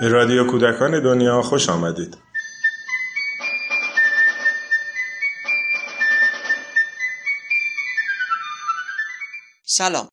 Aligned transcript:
به 0.00 0.08
رادیو 0.08 0.46
کودکان 0.50 1.02
دنیا 1.02 1.42
خوش 1.42 1.68
آمدید. 1.68 2.16
سلام. 9.64 10.08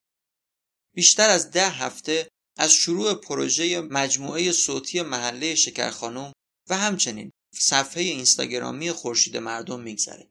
بیشتر 0.94 1.30
از 1.30 1.52
ده 1.52 1.70
هفته 1.70 2.30
از 2.58 2.74
شروع 2.74 3.14
پروژه 3.14 3.82
مجموعه 3.82 4.52
صوتی 4.52 5.02
محله 5.02 5.56
شکرخانم 5.56 6.34
و 6.70 6.78
همچنین 6.78 7.32
صفحه 7.52 8.04
اینستاگرامی 8.04 8.92
خورشید 8.92 9.38
مردم 9.38 9.80
میگذره. 9.80 10.30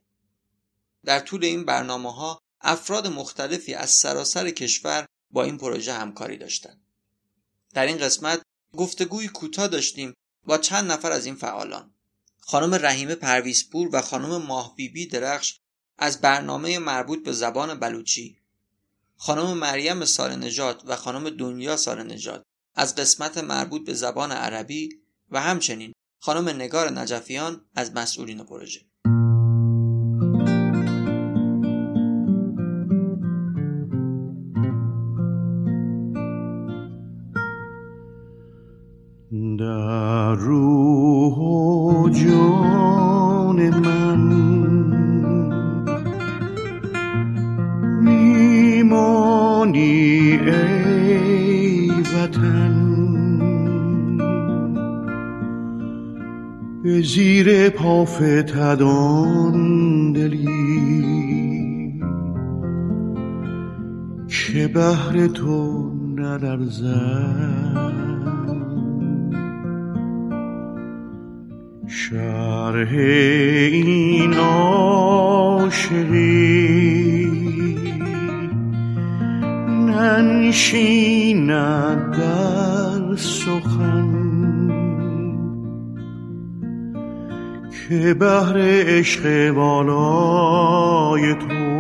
در 1.05 1.20
طول 1.20 1.45
این 1.45 1.65
برنامه 1.65 2.15
ها 2.15 2.41
افراد 2.61 3.07
مختلفی 3.07 3.75
از 3.75 3.91
سراسر 3.91 4.51
کشور 4.51 5.07
با 5.30 5.45
این 5.45 5.59
پروژه 5.59 5.93
همکاری 5.93 6.37
داشتند. 6.37 6.80
در 7.75 7.87
این 7.87 7.98
قسمت 7.98 8.43
گفتگوی 8.73 9.29
کوتاه 9.29 9.69
داشتیم 9.69 10.15
با 10.45 10.59
چند 10.59 10.93
نفر 10.93 11.12
از 11.12 11.27
این 11.27 11.34
فعالان. 11.34 11.95
خانم 12.41 12.75
رحیم 12.75 13.15
پرویزپور 13.15 13.89
و 13.92 14.01
خانم 14.01 14.42
ماهبیبی 14.42 15.06
درخش 15.06 15.59
از 15.98 16.20
برنامه 16.20 16.79
مربوط 16.79 17.25
به 17.25 17.33
زبان 17.33 17.80
بلوچی 17.80 18.39
خانم 19.16 19.59
مریم 19.59 20.05
سال 20.05 20.45
نجات 20.45 20.83
و 20.84 20.97
خانم 20.97 21.30
دنیا 21.30 21.77
سال 21.77 22.12
نجات 22.12 22.42
از 22.75 22.95
قسمت 22.95 23.39
مربوط 23.39 23.87
به 23.87 23.95
زبان 23.95 24.33
عربی 24.33 24.89
و 25.30 25.41
همچنین 25.41 25.92
خانم 26.20 26.48
نگار 26.48 26.91
نجفیان 26.91 27.64
از 27.75 27.92
مسئولین 27.92 28.45
پروژه 28.45 28.80
زیر 58.07 58.43
پافتدان 58.43 59.59
دلی 60.12 62.01
که 64.29 64.69
بهر 64.69 65.27
تو 65.27 65.91
ندرزد 66.17 67.93
شرح 71.87 72.93
این 73.73 74.34
عاشقی 74.34 75.67
ننشیند 79.89 81.17
در 82.11 83.17
سخن 83.17 84.25
که 87.89 88.15
بهر 88.15 88.55
عشق 88.87 89.51
بالای 89.51 91.34
تو. 91.34 91.77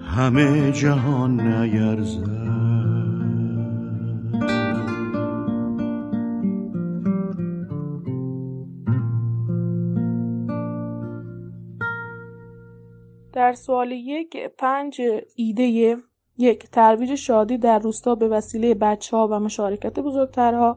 همه 0.00 0.72
جهان 0.72 1.40
نیرزد. 1.40 2.32
در 13.32 13.52
سوال 13.52 13.92
یک 13.92 14.36
پنج 14.58 15.00
ایده 15.36 15.96
یک 16.38 16.70
ترویج 16.70 17.14
شادی 17.14 17.58
در 17.58 17.78
روستا 17.78 18.14
به 18.14 18.28
وسیله 18.28 18.74
بچه 18.74 19.16
ها 19.16 19.28
و 19.28 19.40
مشارکت 19.40 20.00
بزرگترها. 20.00 20.76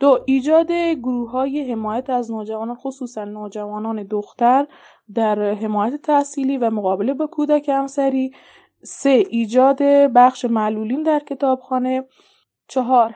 دو 0.00 0.18
ایجاد 0.26 0.72
گروه 0.72 1.30
های 1.30 1.72
حمایت 1.72 2.10
از 2.10 2.30
نوجوانان 2.30 2.76
خصوصا 2.76 3.24
نوجوانان 3.24 4.02
دختر 4.02 4.66
در 5.14 5.54
حمایت 5.54 6.02
تحصیلی 6.02 6.58
و 6.58 6.70
مقابله 6.70 7.14
با 7.14 7.26
کودک 7.26 7.68
همسری. 7.68 8.32
سه 8.82 9.24
ایجاد 9.30 9.82
بخش 10.14 10.44
معلولین 10.44 11.02
در 11.02 11.18
کتابخانه. 11.18 12.04
چهار 12.68 13.14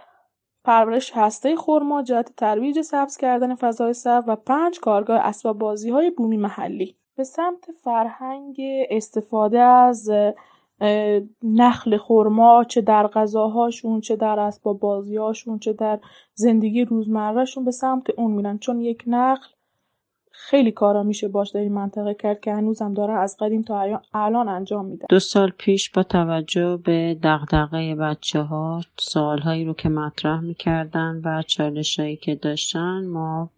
پرورش 0.64 1.12
هسته 1.14 1.56
خرما 1.56 2.02
جهت 2.02 2.36
ترویج 2.36 2.80
سبز 2.80 3.16
کردن 3.16 3.54
فضای 3.54 3.92
سبز 3.92 4.24
و 4.28 4.36
پنج 4.36 4.80
کارگاه 4.80 5.18
اسباب 5.18 5.58
بازی 5.58 5.90
های 5.90 6.10
بومی 6.10 6.36
محلی. 6.36 6.96
به 7.16 7.24
سمت 7.24 7.70
فرهنگ 7.84 8.56
استفاده 8.90 9.60
از 9.60 10.10
نخل 11.42 11.96
خرما 11.96 12.64
چه 12.64 12.80
در 12.80 13.06
غذاهاشون 13.06 14.00
چه 14.00 14.16
در 14.16 14.38
اسباب 14.38 14.80
بازیهاشون 14.80 15.58
چه 15.58 15.72
در 15.72 15.98
زندگی 16.34 16.84
روزمرهشون 16.84 17.64
به 17.64 17.70
سمت 17.70 18.10
اون 18.16 18.30
میرن. 18.30 18.58
چون 18.58 18.80
یک 18.80 19.02
نخل 19.06 19.48
خیلی 20.32 20.72
کارا 20.72 21.02
میشه 21.02 21.28
باش 21.28 21.50
در 21.50 21.60
این 21.60 21.72
منطقه 21.72 22.14
کرد 22.14 22.40
که 22.40 22.52
هنوزم 22.52 22.94
داره 22.94 23.12
از 23.12 23.36
قدیم 23.40 23.62
تا 23.62 24.00
الان 24.14 24.48
انجام 24.48 24.86
میده. 24.86 25.06
دو 25.08 25.18
سال 25.18 25.50
پیش 25.58 25.90
با 25.90 26.02
توجه 26.02 26.76
به 26.76 27.18
دغدغه 27.22 27.94
بچه 27.94 28.40
ها 28.40 28.80
سوالهایی 28.98 29.64
رو 29.64 29.74
که 29.74 29.88
مطرح 29.88 30.40
می‌کردن 30.40 31.20
و 31.24 31.42
چالشهایی 31.42 32.16
که 32.16 32.34
داشتن 32.34 33.06
ما 33.06 33.50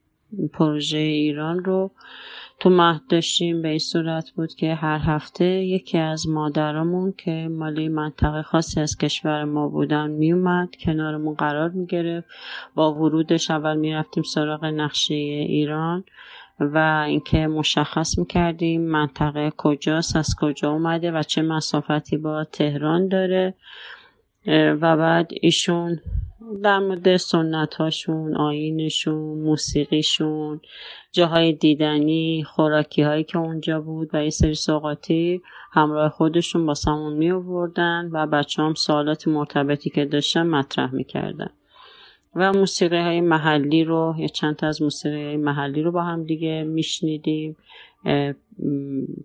پروژه 0.52 0.98
ایران 0.98 1.64
رو 1.64 1.90
تو 2.60 2.70
مهد 2.70 3.00
داشتیم 3.08 3.62
به 3.62 3.68
این 3.68 3.78
صورت 3.78 4.30
بود 4.30 4.54
که 4.54 4.74
هر 4.74 4.98
هفته 4.98 5.44
یکی 5.44 5.98
از 5.98 6.28
مادرامون 6.28 7.14
که 7.18 7.48
مالی 7.50 7.88
منطقه 7.88 8.42
خاصی 8.42 8.80
از 8.80 8.98
کشور 8.98 9.44
ما 9.44 9.68
بودن 9.68 10.10
میومد 10.10 10.68
کنارمون 10.80 11.34
قرار 11.34 11.70
می‌گرفت. 11.70 12.28
با 12.74 12.94
ورودش 12.94 13.50
اول 13.50 13.76
می‌رفتیم 13.76 14.22
سراغ 14.22 14.64
نقشه 14.64 15.14
ایران 15.14 16.04
و 16.60 17.04
اینکه 17.06 17.46
مشخص 17.46 18.18
می‌کردیم 18.18 18.80
منطقه 18.80 19.52
کجاست 19.56 20.16
از 20.16 20.34
کجا 20.40 20.70
اومده 20.72 21.10
و 21.10 21.22
چه 21.22 21.42
مسافتی 21.42 22.16
با 22.16 22.44
تهران 22.44 23.08
داره. 23.08 23.54
و 24.46 24.96
بعد 24.96 25.30
ایشون 25.40 26.00
در 26.62 26.78
مورد 26.78 27.16
سنت 27.16 27.74
هاشون 27.74 28.36
آینشون 28.36 29.38
موسیقیشون 29.38 30.60
جاهای 31.12 31.52
دیدنی 31.52 32.44
خوراکی 32.44 33.02
هایی 33.02 33.24
که 33.24 33.38
اونجا 33.38 33.80
بود 33.80 34.10
و 34.12 34.24
یه 34.24 34.30
سری 34.30 34.54
سوقاتی 34.54 35.42
همراه 35.72 36.08
خودشون 36.08 36.66
با 36.66 36.74
سامون 36.74 37.12
می 37.12 37.30
آوردن 37.30 38.08
و 38.12 38.26
بچه 38.26 38.62
هم 38.62 38.74
سوالات 38.74 39.28
مرتبطی 39.28 39.90
که 39.90 40.04
داشتن 40.04 40.46
مطرح 40.46 40.94
می‌کردن 40.94 41.50
و 42.34 42.52
موسیقی 42.52 42.98
های 42.98 43.20
محلی 43.20 43.84
رو 43.84 44.14
یا 44.18 44.26
چند 44.26 44.56
تا 44.56 44.66
از 44.66 44.82
موسیقی 44.82 45.24
های 45.24 45.36
محلی 45.36 45.82
رو 45.82 45.92
با 45.92 46.02
هم 46.02 46.24
دیگه 46.24 46.62
میشنیدیم 46.62 47.56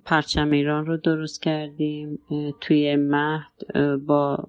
پرچم 0.05 0.51
ایران 0.51 0.85
رو 0.85 0.97
درست 0.97 1.41
کردیم. 1.41 2.19
توی 2.61 2.95
مهد 2.95 3.97
با, 4.05 4.47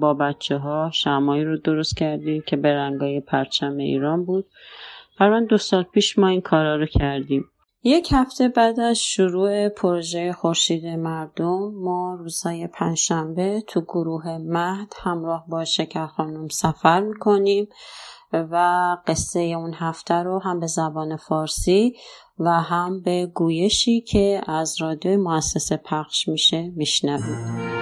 با 0.00 0.14
بچه 0.14 0.56
ها 0.56 0.90
شمایی 0.94 1.44
رو 1.44 1.56
درست 1.56 1.96
کردیم 1.96 2.42
که 2.46 2.56
به 2.56 2.74
رنگای 2.74 3.20
پرچم 3.20 3.76
ایران 3.76 4.24
بود. 4.24 4.46
تقریبا 5.18 5.40
دو 5.40 5.58
سال 5.58 5.82
پیش 5.82 6.18
ما 6.18 6.28
این 6.28 6.40
کارا 6.40 6.76
رو 6.76 6.86
کردیم. 6.86 7.44
یک 7.84 8.08
هفته 8.12 8.48
بعد 8.48 8.80
از 8.80 8.98
شروع 8.98 9.68
پروژه 9.68 10.32
خورشید 10.32 10.86
مردم 10.86 11.72
ما 11.74 12.16
روزهای 12.20 12.66
پنجشنبه 12.66 13.62
تو 13.66 13.80
گروه 13.80 14.38
مهد 14.38 14.92
همراه 15.02 15.44
با 15.48 15.64
شکر 15.64 16.06
خانم 16.06 16.48
سفر 16.48 17.00
می‌کنیم. 17.00 17.68
و 18.32 18.96
قصه 19.06 19.40
اون 19.40 19.74
هفته 19.74 20.14
رو 20.14 20.38
هم 20.38 20.60
به 20.60 20.66
زبان 20.66 21.16
فارسی 21.16 21.96
و 22.38 22.50
هم 22.50 23.02
به 23.02 23.26
گویشی 23.34 24.00
که 24.00 24.40
از 24.46 24.80
رادیو 24.80 25.20
مؤسسه 25.20 25.76
پخش 25.76 26.28
میشه 26.28 26.72
میشنوید. 26.76 27.81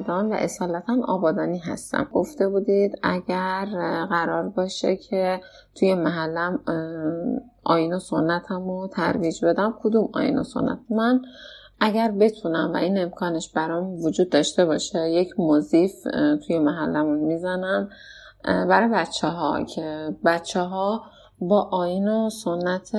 آبادان 0.00 0.32
و 0.32 0.34
اصالتا 0.34 0.96
آبادانی 1.04 1.58
هستم. 1.58 2.08
گفته 2.12 2.48
بودید 2.48 2.98
اگر 3.02 3.66
قرار 4.10 4.48
باشه 4.48 4.96
که 4.96 5.40
توی 5.74 5.94
محلم 5.94 6.60
آین 7.64 7.94
و 7.94 7.98
سنتم 7.98 8.68
رو 8.68 8.88
ترویج 8.92 9.44
بدم 9.44 9.74
کدوم 9.82 10.08
آین 10.12 10.38
و 10.38 10.44
سنت؟ 10.44 10.78
من 10.90 11.22
اگر 11.80 12.10
بتونم 12.10 12.72
و 12.74 12.76
این 12.76 12.98
امکانش 12.98 13.48
برام 13.48 14.04
وجود 14.04 14.30
داشته 14.30 14.64
باشه 14.64 15.10
یک 15.10 15.40
موزیف 15.40 15.92
توی 16.46 16.58
محلمون 16.58 17.18
می‌زنم 17.18 17.88
برای 18.44 18.88
بچه 18.88 19.28
ها 19.28 19.64
که 19.64 20.14
بچه 20.24 20.60
ها 20.60 21.02
با 21.40 21.68
آین 21.72 22.08
و 22.08 22.30
سنت 22.30 22.96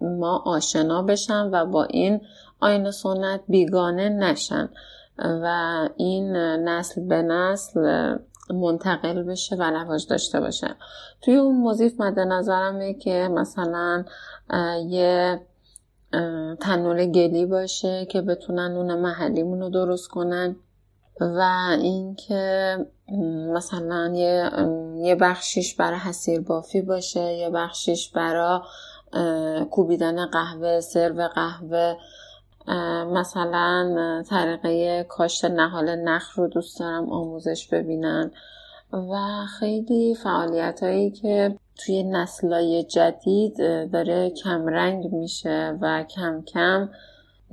ما 0.00 0.42
آشنا 0.46 1.02
بشن 1.02 1.50
و 1.52 1.66
با 1.66 1.84
این 1.84 2.20
آین 2.60 2.86
و 2.86 2.90
سنت 2.90 3.40
بیگانه 3.48 4.08
نشن. 4.08 4.68
و 5.18 5.88
این 5.96 6.36
نسل 6.36 7.00
به 7.00 7.22
نسل 7.22 8.16
منتقل 8.50 9.22
بشه 9.22 9.56
و 9.56 9.62
رواج 9.62 10.06
داشته 10.06 10.40
باشه. 10.40 10.76
توی 11.22 11.36
اون 11.36 11.56
موزیف 11.56 12.00
مد 12.00 12.20
نظرمه 12.20 12.94
که 12.94 13.28
مثلا 13.30 14.04
یه 14.88 15.40
تنور 16.60 17.06
گلی 17.06 17.46
باشه 17.46 18.06
که 18.06 18.20
بتونن 18.20 18.72
نون 18.72 18.94
محلیمون 18.94 19.60
رو 19.60 19.68
درست 19.68 20.08
کنن 20.08 20.56
و 21.20 21.42
اینکه 21.80 22.76
مثلا 23.54 24.12
یه, 24.14 24.50
یه 25.06 25.14
بخشیش 25.14 25.74
برای 25.74 25.98
حسیر 25.98 26.40
بافی 26.40 26.82
باشه 26.82 27.20
یه 27.20 27.50
بخشیش 27.50 28.10
برای 28.10 28.60
کوبیدن 29.70 30.26
قهوه 30.26 30.80
سرو 30.80 31.28
قهوه 31.28 31.96
مثلا 33.12 34.22
طریقه 34.30 35.04
کاشت 35.08 35.44
نهال 35.44 35.96
نخ 35.96 36.38
رو 36.38 36.48
دوست 36.48 36.80
دارم 36.80 37.10
آموزش 37.12 37.68
ببینن 37.68 38.30
و 38.92 39.44
خیلی 39.58 40.14
فعالیت 40.14 40.82
هایی 40.82 41.10
که 41.10 41.56
توی 41.76 42.02
نسلای 42.02 42.84
جدید 42.84 43.56
داره 43.92 44.30
کمرنگ 44.30 45.12
میشه 45.12 45.78
و 45.80 46.04
کم 46.04 46.42
کم 46.42 46.88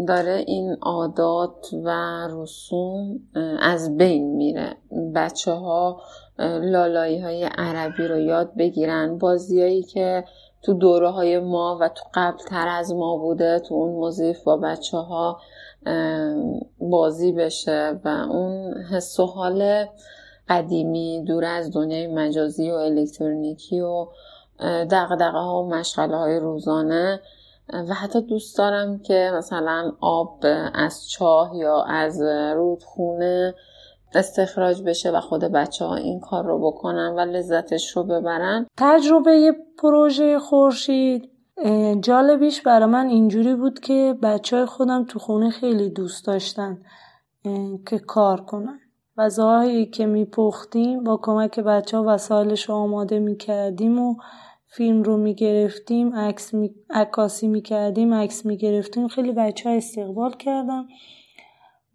داره 0.07 0.43
این 0.47 0.77
عادات 0.81 1.73
و 1.83 1.89
رسوم 2.31 3.19
از 3.59 3.97
بین 3.97 4.35
میره. 4.35 4.77
بچه 5.15 5.51
ها 5.51 6.01
لالایی 6.61 7.19
های 7.19 7.43
عربی 7.43 8.07
رو 8.07 8.19
یاد 8.19 8.55
بگیرن. 8.55 9.17
بازیایی 9.17 9.83
که 9.83 10.23
تو 10.65 10.73
دوره 10.73 11.09
های 11.09 11.39
ما 11.39 11.77
و 11.81 11.89
تو 11.89 12.03
قبل 12.13 12.37
تر 12.37 12.67
از 12.67 12.93
ما 12.93 13.17
بوده 13.17 13.59
تو 13.59 13.75
اون 13.75 13.89
موزیف 13.89 14.43
با 14.43 14.57
بچه 14.57 14.97
ها 14.97 15.39
بازی 16.79 17.31
بشه 17.31 17.99
و 18.05 18.07
اون 18.07 18.73
حس 18.73 19.19
و 19.19 19.25
حال 19.25 19.85
قدیمی 20.49 21.23
دور 21.27 21.45
از 21.45 21.73
دنیای 21.73 22.07
مجازی 22.07 22.71
و 22.71 22.73
الکترونیکی 22.73 23.79
و 23.79 24.07
دقدقه 24.59 25.37
ها 25.37 25.63
و 25.63 25.69
مشغله 25.69 26.17
های 26.17 26.39
روزانه. 26.39 27.21
و 27.73 27.93
حتی 27.93 28.21
دوست 28.21 28.57
دارم 28.57 28.99
که 28.99 29.31
مثلا 29.33 29.91
آب 30.01 30.45
از 30.73 31.09
چاه 31.09 31.55
یا 31.55 31.83
از 31.83 32.21
رودخونه 32.55 33.55
استخراج 34.13 34.81
بشه 34.81 35.11
و 35.11 35.19
خود 35.19 35.41
بچه 35.41 35.85
ها 35.85 35.95
این 35.95 36.19
کار 36.19 36.45
رو 36.45 36.59
بکنن 36.59 37.13
و 37.17 37.19
لذتش 37.19 37.97
رو 37.97 38.03
ببرن. 38.03 38.65
تجربه 38.77 39.55
پروژه 39.77 40.39
خورشید 40.39 41.29
جالبیش 42.01 42.61
برای 42.61 42.89
من 42.89 43.07
اینجوری 43.07 43.55
بود 43.55 43.79
که 43.79 44.15
بچه 44.23 44.57
های 44.57 44.65
خودم 44.65 45.05
تو 45.05 45.19
خونه 45.19 45.49
خیلی 45.49 45.89
دوست 45.89 46.27
داشتن 46.27 46.81
که 47.87 47.99
کار 47.99 48.41
کنن. 48.41 48.79
غذاهایی 49.17 49.85
که 49.85 50.05
میپختیم 50.05 51.03
با 51.03 51.19
کمک 51.23 51.59
بچه 51.59 51.97
ها 51.97 52.03
وسایلش 52.07 52.69
رو 52.69 52.75
آماده 52.75 53.19
می‌کردیم 53.19 53.99
و 53.99 54.15
فیلم 54.67 55.03
رو 55.03 55.17
می‌گرفتیم 55.17 56.15
عکس 56.15 56.53
می... 56.53 56.75
عکاسی 56.89 57.47
می‌کردیم 57.47 58.13
عکس 58.13 58.45
می‌گرفتیم. 58.45 59.07
خیلی 59.07 59.31
بچه 59.31 59.69
ها 59.69 59.75
استقبال 59.75 60.33
کردم 60.33 60.87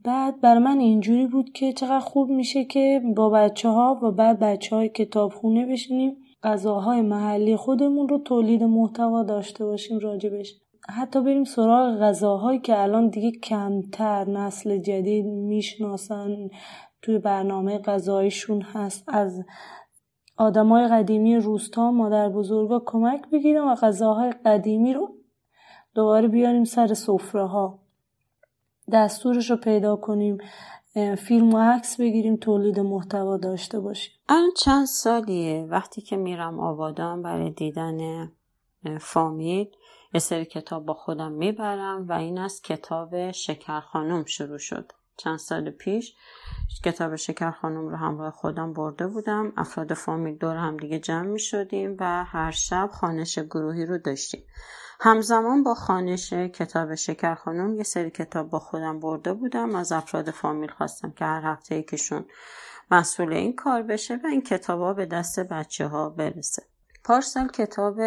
بعد 0.04 0.40
بر 0.40 0.58
من 0.58 0.78
اینجوری 0.78 1.26
بود 1.26 1.52
که 1.52 1.72
چقدر 1.72 2.00
خوب 2.00 2.30
میشه 2.30 2.64
که 2.64 3.02
با 3.16 3.30
بچه 3.30 3.68
ها 3.68 4.00
و 4.02 4.10
بعد 4.10 4.38
بچه 4.38 4.76
های 4.76 4.88
کتابخونه 4.88 5.66
بشینیم 5.66 6.16
غذاهای 6.42 7.00
محلی 7.00 7.56
خودمون 7.56 8.08
رو 8.08 8.18
تولید 8.18 8.62
محتوا 8.62 9.22
داشته 9.22 9.64
باشیم 9.64 9.98
راجبش. 9.98 10.54
حتی 10.88 11.20
بریم 11.20 11.44
سراغ 11.44 11.98
غذاهایی 11.98 12.58
که 12.58 12.82
الان 12.82 13.08
دیگه 13.08 13.30
کمتر 13.30 14.24
نسل 14.24 14.78
جدید 14.78 15.26
می‌شناسن 15.26 16.48
توی 17.02 17.18
برنامه 17.18 17.78
غذایشون 17.78 18.62
هست. 18.62 19.04
از 19.08 19.42
آدمای 20.36 20.88
قدیمی 20.88 21.36
روستا 21.36 21.90
مادر 21.90 22.28
بزرگا 22.28 22.82
کمک 22.86 23.30
بگیریم 23.32 23.68
و 23.68 23.74
غذاهای 23.74 24.32
قدیمی 24.44 24.94
رو 24.94 25.16
دوباره 25.94 26.28
بیاریم 26.28 26.64
سر 26.64 26.94
سفره 26.94 27.46
ها 27.46 27.78
دستورش 28.92 29.50
رو 29.50 29.56
پیدا 29.56 29.96
کنیم 29.96 30.38
فیلم 31.18 31.54
و 31.54 31.58
عکس 31.58 32.00
بگیریم 32.00 32.36
تولید 32.36 32.80
محتوا 32.80 33.36
داشته 33.36 33.80
باشیم. 33.80 34.12
الان 34.28 34.50
چند 34.56 34.86
سالیه؟ 34.86 35.66
وقتی 35.70 36.00
که 36.00 36.16
میرم 36.16 36.60
آبادان 36.60 37.22
برای 37.22 37.50
دیدن 37.50 38.28
فامیل 39.00 39.68
یه 40.14 40.20
سری 40.20 40.44
کتاب 40.44 40.86
با 40.86 40.94
خودم 40.94 41.32
می‌برم 41.32 42.08
و 42.08 42.12
این 42.12 42.38
از 42.38 42.62
کتاب 42.62 43.30
شکر 43.30 43.80
خانم 43.80 44.24
شروع 44.24 44.58
شد. 44.58 44.92
چند 45.16 45.38
سال 45.38 45.70
پیش 45.70 46.14
کتاب 46.84 47.16
شکر 47.16 47.50
خانم 47.50 47.88
رو 47.88 47.96
همراه 47.96 48.30
خودم 48.30 48.72
برده 48.72 49.06
بودم. 49.06 49.52
افراد 49.56 49.94
فامیل 49.94 50.36
دور 50.36 50.56
هم 50.56 50.76
دیگه 50.76 50.98
جمع 50.98 51.26
می 51.26 51.40
شدیم 51.40 51.96
و 52.00 52.24
هر 52.24 52.50
شب 52.50 52.90
خانش 52.92 53.38
گروهی 53.38 53.86
رو 53.86 53.98
داشتیم. 53.98 54.42
همزمان 55.02 55.62
با 55.62 55.74
خانش 55.74 56.32
کتاب 56.32 56.94
شکر 56.94 57.34
خانم 57.34 57.74
یه 57.74 57.82
سری 57.82 58.10
کتاب 58.10 58.50
با 58.50 58.58
خودم 58.58 59.00
برده 59.00 59.32
بودم. 59.32 59.74
از 59.74 59.92
افراد 59.92 60.30
فامیل 60.30 60.70
خواستم 60.70 61.10
که 61.10 61.24
هر 61.24 61.42
هفته 61.44 61.76
یکیشون 61.76 62.24
مسئول 62.90 63.32
این 63.32 63.56
کار 63.56 63.82
بشه 63.82 64.20
و 64.24 64.26
این 64.26 64.42
کتاب 64.42 64.96
به 64.96 65.06
دست 65.06 65.40
بچه 65.40 65.86
ها 65.86 66.08
برسه. 66.08 66.62
پارسال 67.04 67.48
کتاب 67.48 68.00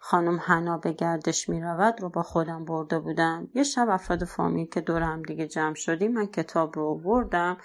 خانم 0.00 0.40
حنا 0.44 0.78
به 0.78 0.92
گردش 0.92 1.48
می 1.48 1.60
رود 1.60 2.00
رو 2.00 2.08
با 2.08 2.22
خودم 2.22 2.64
برده 2.64 2.98
بودم. 2.98 3.48
یه 3.54 3.62
شب 3.62 3.88
افراد 3.88 4.24
فامیل 4.24 4.66
که 4.66 4.80
دور 4.80 5.02
هم 5.02 5.22
دیگه 5.22 5.46
جمع 5.46 5.74
شدیم 5.74 6.12
من 6.12 6.26
کتاب 6.26 6.76
رو 6.76 6.94
بردم 6.94 7.56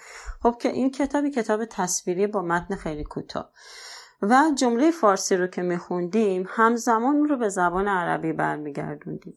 خب 0.42 0.56
که 0.60 0.68
این 0.68 0.90
کتابی 0.90 1.30
کتاب 1.30 1.64
تصویری 1.64 2.26
با 2.26 2.42
متن 2.42 2.76
خیلی 2.76 3.04
کوتاه. 3.04 3.50
و 4.30 4.50
جمله 4.54 4.90
فارسی 4.90 5.36
رو 5.36 5.46
که 5.46 5.62
میخوندیم 5.62 6.46
همزمان 6.48 7.28
رو 7.28 7.36
به 7.36 7.48
زبان 7.48 7.88
عربی 7.88 8.32
برمیگردوندیم. 8.32 9.36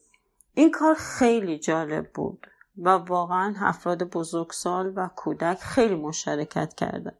این 0.53 0.71
کار 0.71 0.95
خیلی 0.95 1.59
جالب 1.59 2.11
بود 2.13 2.47
و 2.77 2.89
واقعا 2.89 3.55
افراد 3.61 4.03
بزرگسال 4.03 4.93
و 4.95 5.09
کودک 5.15 5.57
خیلی 5.57 5.95
مشارکت 5.95 6.73
کردن 6.73 7.15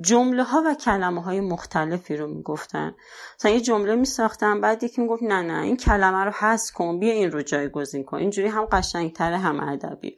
جمله 0.00 0.42
ها 0.42 0.62
و 0.66 0.74
کلمه 0.74 1.22
های 1.22 1.40
مختلفی 1.40 2.16
رو 2.16 2.26
می‌گفتن. 2.26 2.94
مثلا 3.38 3.50
یه 3.50 3.60
جمله 3.60 3.94
می 3.94 4.04
ساختن 4.04 4.60
بعد 4.60 4.84
یکی 4.84 5.02
می‌گفت 5.02 5.22
نه 5.22 5.42
نه 5.42 5.62
این 5.62 5.76
کلمه 5.76 6.24
رو 6.24 6.30
حذف 6.30 6.72
کن 6.74 6.98
بیا 6.98 7.12
این 7.12 7.30
رو 7.30 7.42
جایگزین 7.42 8.04
کن. 8.04 8.16
اینجوری 8.16 8.48
هم 8.48 8.64
قشنگتره 8.64 9.38
هم 9.38 9.60
ادبی 9.60 10.16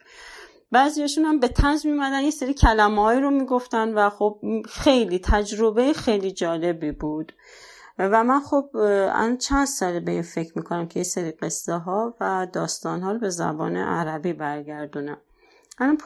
بعضیشون 0.73 1.25
هم 1.25 1.41
به 1.41 1.49
تنز 1.49 1.87
میمدن 1.87 2.21
یه 2.21 2.31
سری 2.31 2.55
کلمه 2.55 3.21
رو 3.21 3.31
می‌گفتن 3.31 3.95
و 3.95 4.11
خب 4.11 4.41
خیلی 4.69 5.19
تجربه 5.19 5.93
خیلی 5.93 6.33
جالبی 6.33 6.93
بود. 6.93 7.33
و 7.99 8.25
من 8.25 8.41
خب 8.41 8.71
ان 9.15 9.37
چند 9.37 9.67
ساله 9.67 10.01
به 10.01 10.13
این 10.13 10.23
فکر 10.23 10.53
می‌کنم 10.59 10.89
که 10.89 11.01
یه 11.01 11.05
سری 11.05 11.31
قصه 11.31 11.75
ها 11.75 12.17
و 12.21 12.47
داستان 12.53 13.03
ها 13.03 13.13
رو 13.13 13.19
به 13.19 13.31
زبان 13.31 13.77
عربی 13.77 14.33
برگردونم. 14.33 15.19
الان 15.79 15.97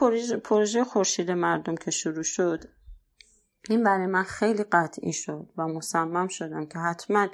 پروژه 0.43 0.83
خورشید 0.83 1.31
مردم 1.31 1.75
که 1.75 1.91
شروع 1.91 2.23
شد 2.23 2.63
این 3.69 3.83
برای 3.83 4.07
من 4.07 4.23
خیلی 4.23 4.63
قطعی 4.63 5.13
شد 5.13 5.49
و 5.57 5.67
مصمم 5.67 6.27
شدم 6.27 6.65
که 6.65 6.79
حتما 6.79 7.27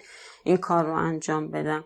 این 0.43 0.57
کار 0.57 0.85
رو 0.85 0.93
انجام 0.93 1.51
بدم. 1.51 1.85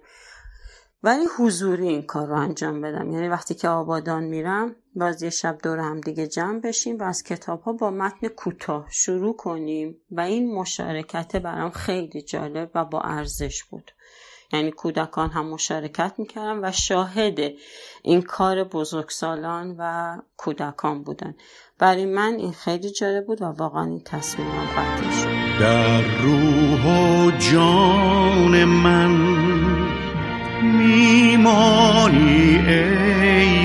ولی 1.03 1.25
حضوری 1.37 1.87
این 1.87 2.01
کار 2.01 2.27
رو 2.27 2.35
انجام 2.35 2.81
بدم. 2.81 3.11
یعنی 3.11 3.27
وقتی 3.27 3.53
که 3.55 3.69
آبادان 3.69 4.23
میرم 4.23 4.75
باز 4.95 5.23
یه 5.23 5.29
شب 5.29 5.57
دور 5.63 5.79
هم 5.79 6.01
دیگه 6.01 6.27
جمع 6.27 6.59
بشیم 6.59 6.99
و 6.99 7.03
از 7.03 7.23
کتاب 7.23 7.61
ها 7.61 7.73
با 7.73 7.91
متن 7.91 8.27
کوتاه 8.27 8.87
شروع 8.89 9.35
کنیم 9.35 9.97
و 10.11 10.21
این 10.21 10.55
مشارکت 10.55 11.35
برام 11.35 11.71
خیلی 11.71 12.21
جالب 12.21 12.71
و 12.75 12.85
با 12.85 13.01
ارزش 13.01 13.63
بود. 13.63 13.91
یعنی 14.53 14.71
کودکان 14.71 15.29
هم 15.29 15.45
مشارکت 15.45 16.13
می‌کردن 16.17 16.65
و 16.65 16.71
شاهد 16.71 17.39
این 18.03 18.21
کار 18.21 18.63
بزرگسالان 18.63 19.75
و 19.79 20.17
کودکان 20.37 21.03
بودن. 21.03 21.35
برای 21.79 22.05
من 22.05 22.33
این 22.33 22.51
خیلی 22.51 22.89
جالب 22.89 23.25
بود 23.25 23.41
و 23.41 23.45
واقعا 23.45 23.85
این 23.85 24.03
تصمیمم 24.05 24.67
قطعی 24.77 25.11
شد. 25.11 25.59
در 25.59 26.01
روح 26.01 27.27
و 27.27 27.31
جان 27.31 28.65
من 28.65 29.00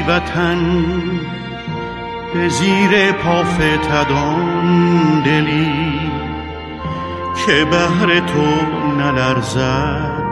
وطن 0.09 0.85
به 2.35 2.49
زیر 2.49 3.13
پافتدان 3.13 4.67
دلی 5.25 6.11
که 7.47 7.65
بهر 7.65 8.21
تو 8.21 8.47
نلرزد. 8.99 10.27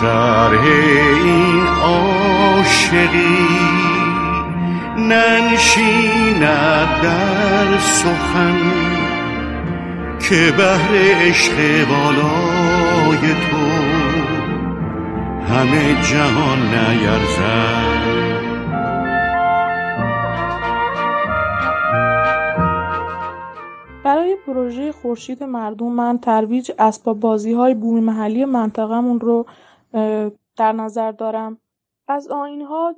شرح 0.00 0.62
این 1.24 1.66
عاشقی 1.82 3.46
ننشیند 4.98 6.42
در 7.02 7.78
سخن 7.78 8.58
که 10.28 10.52
بهر 10.56 10.92
عشق 11.20 11.54
بالای 11.88 13.34
تو 13.34 13.65
همه 15.48 16.02
جهان 16.02 16.58
نیرزد. 16.58 17.96
برای 24.04 24.36
پروژه 24.46 24.92
خورشید 24.92 25.42
مردم 25.42 25.86
من 25.86 26.18
ترویج 26.18 26.72
اسباب 26.78 27.20
بازی 27.20 27.52
های 27.52 27.74
بومی 27.74 28.00
محلی 28.00 28.44
منطقهمون 28.44 29.20
رو 29.20 29.46
در 30.56 30.72
نظر 30.72 31.12
دارم. 31.12 31.58
از 32.08 32.28
ها 32.68 32.94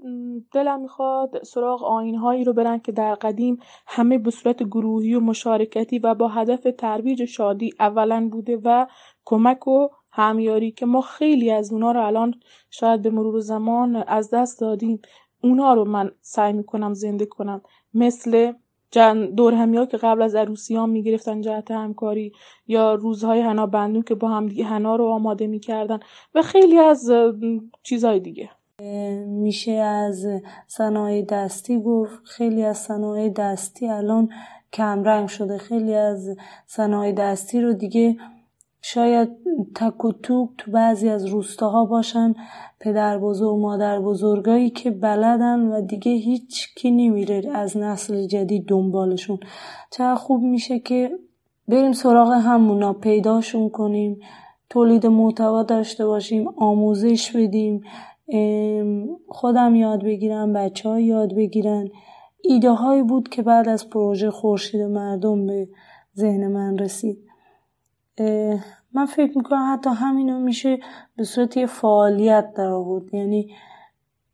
دلم 0.52 0.81
می‌خواد 0.81 1.43
سراغ 1.43 1.81
هایی 2.21 2.45
رو 2.45 2.52
برن 2.52 2.78
که 2.78 2.93
در 2.93 3.14
قدیم 3.14 3.59
همه 3.87 4.19
به 4.19 4.31
صورت 4.31 4.62
گروهی 4.62 5.14
و 5.14 5.21
مشارکتی 5.21 5.99
و 5.99 6.14
با 6.14 6.28
هدف 6.28 6.67
ترویج 6.78 7.25
شادی 7.25 7.73
اولا 7.81 8.28
بوده 8.33 8.61
و 8.64 8.87
کمک 9.25 9.69
و 9.69 9.88
همیاری 10.18 10.70
که 10.70 10.87
ما 10.87 11.00
خیلی 11.00 11.50
از 11.50 11.72
اونا 11.72 11.92
رو 11.92 12.06
الان 12.06 12.34
شاید 12.70 13.02
به 13.02 13.10
مرور 13.10 13.40
زمان 13.40 13.96
از 13.96 14.30
دست 14.30 14.60
دادیم. 14.60 15.00
اونا 15.42 15.75
رو 15.75 15.84
من 15.84 16.10
سعی 16.20 16.52
می‌کنم 16.52 16.94
زنده 16.94 17.26
کنم. 17.26 17.60
مثل 17.94 18.52
دور 19.37 19.54
ها 19.54 19.87
که 19.87 19.96
قبل 19.96 20.22
از 20.22 20.34
عروسیان 20.34 20.90
می‌گرفتن 20.90 21.40
جهت 21.40 21.70
همکاری 21.70 22.32
یا 22.66 22.94
روزهای 22.94 23.40
هنا 23.40 23.66
بندون 23.66 24.02
که 24.02 24.14
با 24.14 24.28
هم 24.28 24.46
دیگه 24.46 24.64
هنا 24.64 24.96
رو 24.96 25.06
آماده 25.06 25.46
می‌کردن 25.46 26.00
و 26.34 26.42
خیلی 26.42 26.78
از 26.78 27.10
چیزهای 27.82 28.20
دیگه. 28.20 28.50
میشه 29.26 29.72
از 29.72 30.26
صنایع 30.66 31.25
دستی 31.25 31.80
گفت. 31.80 32.20
خیلی 32.25 32.64
از 32.64 32.78
صنایع 32.78 33.28
دستی 33.28 33.88
الان 33.88 34.28
کمرنگ 34.72 35.28
شده. 35.28 35.58
خیلی 35.58 35.94
از 35.94 36.37
صنایع 36.66 37.12
دستی 37.12 37.60
رو 37.60 37.72
دیگه 37.72 38.16
شاید 38.92 39.28
تک 39.75 40.04
و 40.04 40.12
توک 40.12 40.50
تو 40.59 40.71
بعضی 40.71 41.09
از 41.09 41.26
روستاها 41.26 41.85
باشن 41.85 42.35
پدر 42.80 43.18
بزرگ 43.18 43.57
مادر 43.57 44.00
بزرگایی 44.00 44.71
که 44.71 44.90
بلدن 44.90 45.61
و 45.61 45.80
دیگه 45.80 46.12
هیچ 46.12 46.75
کی 46.75 46.90
نمیره 46.90 47.50
از 47.54 47.76
نسل 47.76 48.26
جدید 48.26 48.66
دنبالشون. 48.68 49.38
چقدر 49.90 50.14
خوب 50.14 50.42
میشه 50.42 50.78
که 50.78 51.11
بریم 51.68 51.92
سراغ 51.92 52.33
همونا 52.33 52.92
پیداشون 52.92 53.68
کنیم 53.71 54.21
تولید 54.71 55.07
محتوا 55.07 55.62
داشته 55.62 56.07
باشیم 56.07 56.49
آموزش 56.57 57.37
بدیم 57.37 57.83
خودم 59.28 59.75
یاد 59.75 60.04
بگیرم 60.04 60.52
بچه 60.52 60.88
های 60.88 61.04
یاد 61.04 61.35
بگیرن. 61.35 61.88
ایده 62.42 62.71
هایی 62.71 63.02
بود 63.02 63.28
که 63.28 63.42
بعد 63.42 63.68
از 63.68 63.90
پروژه 63.90 64.30
خورشید 64.30 64.80
مردم 64.80 65.47
به 65.47 65.68
ذهن 66.16 66.49
من 66.49 66.78
رسید. 66.78 67.18
من 68.92 69.07
فکر 69.07 69.38
می‌کنم 69.38 69.73
حتی 69.73 69.90
همینو 69.90 70.40
میشه 70.40 70.78
به 71.16 71.25
صورت 71.25 71.57
یه 71.57 71.66
فعالیت 71.66 72.52
در 72.57 72.66
آورد. 72.66 73.14
یعنی 73.14 73.54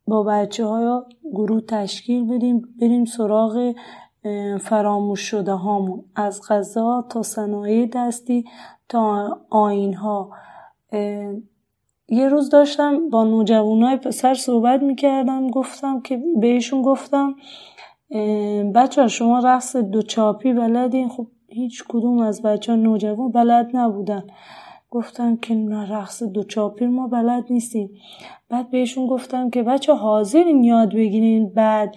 با 0.06 0.22
بچه 0.22 0.66
های 0.66 1.00
گروه 1.32 1.60
تشکیل 1.60 2.28
بدیم 2.28 2.74
بریم 2.80 3.04
سراغ 3.04 3.74
فراموش 4.60 5.20
شده 5.20 5.52
هامون. 5.52 6.04
از 6.16 6.40
غذا 6.48 7.06
تا 7.08 7.22
صنایع 7.22 7.86
دستی 7.86 8.44
تا 8.88 9.36
آین 9.50 9.94
ها 9.94 10.30
یه 12.08 12.28
روز 12.28 12.50
داشتم 12.50 13.08
با 13.08 13.24
نوجوانای 13.24 13.96
پسر 13.96 14.34
صحبت 14.34 14.82
می‌کردم. 14.82 15.50
گفتم 15.50 16.00
که 16.00 16.22
بهشون 16.40 16.82
گفتم 16.82 17.34
بچه 18.74 19.08
شما 19.08 19.38
رقص 19.38 19.76
دو 19.76 20.02
چاپی 20.02 20.52
بلدین. 20.52 21.08
خب 21.08 21.26
هیچ 21.54 21.84
کدوم 21.88 22.18
از 22.18 22.42
بچه 22.42 22.72
ها 22.72 22.78
نوجوان 22.78 23.30
بلد 23.30 23.70
نبودن. 23.74 24.22
گفتم 24.90 25.36
که 25.36 25.54
رقص 25.90 26.22
دو 26.22 26.42
چاپی 26.42 26.86
ما 26.86 27.08
بلد 27.08 27.44
نیستیم. 27.50 27.90
بعد 28.48 28.70
بهشون 28.70 29.06
گفتم 29.06 29.50
که 29.50 29.62
بچه 29.62 29.94
حاضرین 29.94 30.64
یاد 30.64 30.94
بگیرین 30.94 31.48
بعد 31.48 31.96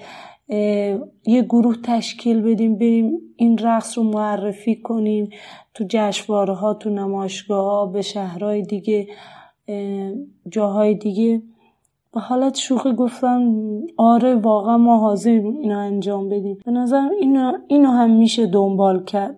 یه 1.26 1.42
گروه 1.50 1.76
تشکیل 1.84 2.42
بدیم 2.42 2.76
بریم 2.76 3.20
این 3.36 3.58
رقص 3.58 3.98
رو 3.98 4.04
معرفی 4.04 4.76
کنیم 4.76 5.30
تو 5.74 5.86
جشنواره 5.90 6.54
ها 6.54 6.74
تو 6.74 6.90
نمایشگاه 6.90 7.92
به 7.92 8.02
شهرهای 8.02 8.62
دیگه 8.62 9.08
جاهای 10.50 10.96
دیگه. 10.96 11.42
به 12.14 12.20
حالت 12.20 12.56
شوخی 12.56 12.94
گفتم 12.94 13.54
آره 13.98 14.36
واقعا 14.36 14.78
ما 14.78 14.98
حاضر 14.98 15.30
اینو 15.30 15.78
انجام 15.78 16.30
بدیم. 16.30 16.58
به 16.66 16.72
نظرم 16.72 17.10
اینو, 17.20 17.54
اینو 17.68 17.90
هم 17.90 18.10
میشه 18.10 18.48
دنبال 18.48 19.04
کرد. 19.04 19.38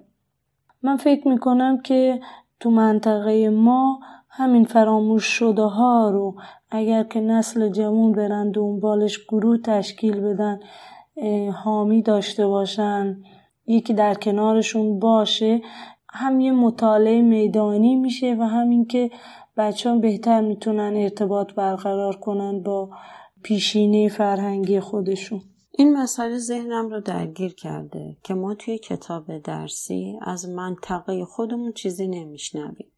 من 0.84 0.98
فکر 0.98 1.28
می‌کنم 1.28 1.82
که 1.82 2.20
تو 2.60 2.70
منطقه 2.70 3.50
ما 3.50 4.00
همین 4.30 4.66
فراموش 4.66 5.24
شده 5.24 5.62
ها 5.62 6.10
رو 6.10 6.36
اگر 6.72 7.04
که 7.04 7.22
نسل 7.22 7.70
جوان 7.70 8.12
برن 8.12 8.52
دنبالش 8.52 9.26
گروه 9.26 9.58
تشکیل 9.58 10.22
بدن 10.22 10.60
حامی 11.64 12.02
داشته 12.02 12.48
باشن 12.48 13.18
یکی 13.68 13.94
در 13.94 14.14
کنارشون 14.14 15.00
باشه 15.00 15.62
هم 16.10 16.40
یه 16.40 16.52
مطالعه 16.52 17.22
میدانی 17.22 17.96
میشه 17.96 18.36
و 18.40 18.44
همین 18.44 18.86
که 18.86 19.10
بچه 19.58 19.90
هم 19.90 20.02
بهتر 20.02 20.42
می‌تونن 20.42 20.94
ارتباط 20.96 21.54
برقرار 21.54 22.16
کنن 22.16 22.64
با 22.64 22.90
پیشینه 23.44 24.08
فرهنگی 24.08 24.80
خودشون. 24.80 25.42
این 25.80 25.98
مسئله 25.98 26.38
ذهنم 26.38 26.90
رو 26.90 27.02
درگیر 27.02 27.54
کرده 27.54 28.18
که 28.24 28.34
ما 28.34 28.56
توی 28.56 28.78
کتاب 28.78 29.38
درسی 29.38 30.20
از 30.22 30.50
منطقه 30.50 31.26
خودمون 31.26 31.74
چیزی 31.74 32.08
نمیشنویم. 32.08 32.92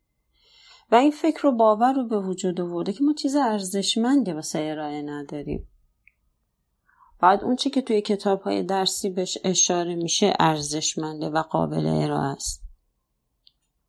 و 0.92 0.96
این 0.96 1.12
فکر 1.12 1.42
رو 1.44 1.52
باور 1.52 1.94
رو 1.94 2.08
به 2.08 2.20
وجود 2.20 2.62
آورده 2.62 2.94
که 2.94 3.04
ما 3.04 3.14
چیز 3.14 3.36
ارزشمندی 3.36 4.32
واسه 4.32 4.60
ارائه 4.60 5.02
نداریم. 5.02 5.68
بعد 7.20 7.44
اون 7.44 7.56
چی 7.56 7.70
که 7.70 7.82
توی 7.82 8.02
کتاب 8.02 8.42
های 8.42 8.64
درسی 8.64 9.10
بهش 9.10 9.38
اشاره 9.44 9.96
میشه 9.96 10.34
ارزشمنده 10.40 11.30
و 11.30 11.42
قابل 11.42 11.86
ارائه 11.88 12.32
است. 12.32 12.64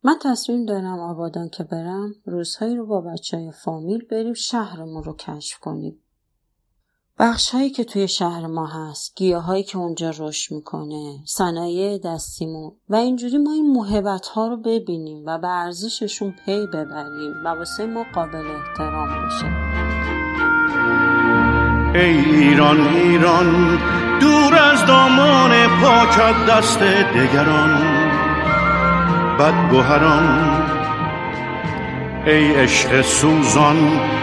من 0.03 0.15
تصمیم 0.21 0.65
دارم 0.65 0.99
آبادان 0.99 1.49
که 1.49 1.63
برم 1.63 2.15
روزهایی 2.25 2.75
رو 2.75 2.85
با 2.85 3.01
بچه 3.01 3.37
های 3.37 3.51
فامیل 3.51 4.05
بریم 4.05 4.33
شهرمون 4.33 5.03
رو 5.03 5.15
کشف 5.15 5.59
کنیم. 5.59 6.02
بخش 7.25 7.49
هایی 7.49 7.69
که 7.69 7.83
توی 7.83 8.07
شهر 8.07 8.47
ما 8.47 8.67
هست 8.67 9.13
گیاه 9.15 9.43
هایی 9.43 9.63
که 9.63 9.77
اونجا 9.77 10.13
رشد 10.19 10.55
می‌کنه 10.55 11.19
صنایع 11.25 11.97
دستیمون 11.97 12.71
و 12.89 12.95
اینجوری 12.95 13.37
ما 13.37 13.51
این 13.51 13.73
محبت 13.73 14.27
ها 14.27 14.47
رو 14.47 14.57
ببینیم 14.57 15.23
و 15.25 15.37
به 15.37 15.47
ارزششون 15.47 16.35
پی 16.45 16.67
ببریم 16.67 17.33
و 17.45 17.47
واسه 17.47 17.85
ما 17.85 18.05
قابل 18.15 18.43
احترام 18.47 19.07
باشه. 19.07 19.45
ای 21.93 22.35
ایران 22.35 22.79
ایران 22.79 23.79
دور 24.19 24.55
از 24.55 24.85
دامان 24.85 25.51
پاکت 25.81 26.45
دست 26.49 26.79
دگران. 26.79 27.81
بدگوهران 29.39 30.63
ای 32.25 32.55
عشق 32.55 33.01
سوزان 33.01 34.22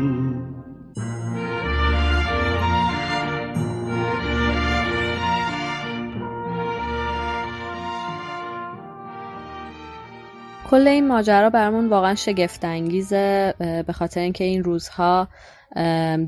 کل 10.71 10.87
این 10.87 11.07
ماجرا 11.07 11.49
برامون 11.49 11.89
واقعا 11.89 12.15
شگفت 12.15 12.65
انگیزه 12.65 13.53
به 13.87 13.93
خاطر 13.93 14.21
اینکه 14.21 14.43
این 14.43 14.63
روزها 14.63 15.27